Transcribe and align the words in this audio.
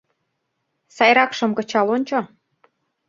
Сайракшым 0.95 1.51
кычал 1.57 1.87
ончо. 1.95 2.19